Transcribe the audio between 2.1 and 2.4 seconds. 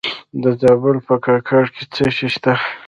شی